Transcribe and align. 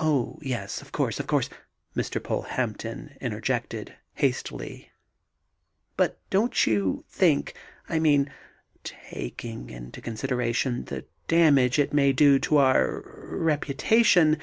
"Oh, 0.00 0.38
yes, 0.40 0.80
of 0.80 0.90
course, 0.90 1.20
of 1.20 1.26
course," 1.26 1.50
Mr. 1.94 2.22
Polehampton 2.24 3.18
interjected, 3.20 3.96
hastily, 4.14 4.92
"but 5.94 6.18
don't 6.30 6.66
you 6.66 7.04
think 7.10 7.52
now... 7.86 7.96
I 7.96 7.98
mean, 7.98 8.32
taking 8.82 9.68
into 9.68 10.00
consideration 10.00 10.86
the 10.86 11.04
damage 11.28 11.78
it 11.78 11.92
may 11.92 12.14
do 12.14 12.40
our 12.56 13.02
reputation 13.26 14.38